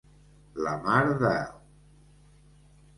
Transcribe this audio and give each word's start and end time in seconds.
La 0.67 0.73
mar 0.87 1.03
de. 1.21 1.35